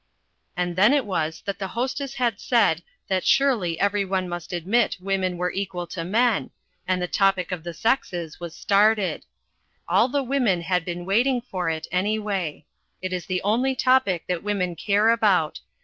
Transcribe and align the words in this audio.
And 0.57 0.75
then 0.75 0.93
it 0.93 1.05
was 1.05 1.43
that 1.45 1.59
the 1.59 1.67
Hostess 1.77 2.15
had 2.15 2.39
said 2.39 2.81
that 3.07 3.23
surely 3.23 3.79
every 3.79 4.03
one 4.03 4.27
must 4.27 4.51
admit 4.51 4.97
women 4.99 5.39
are 5.39 5.51
equal 5.51 5.85
to 5.85 6.03
men 6.03 6.49
and 6.87 6.99
the 6.99 7.07
topic 7.07 7.51
of 7.51 7.63
the 7.63 7.71
sexes 7.75 8.39
was 8.39 8.55
started. 8.55 9.25
All 9.87 10.07
the 10.07 10.23
women 10.23 10.61
had 10.61 10.83
been 10.85 11.05
waiting 11.05 11.39
for 11.39 11.69
it, 11.69 11.85
anyway. 11.91 12.65
It 13.03 13.13
is 13.13 13.27
the 13.27 13.43
only 13.43 13.75
topic 13.75 14.25
that 14.25 14.41
women 14.41 14.75
care 14.75 15.09
about. 15.11 15.59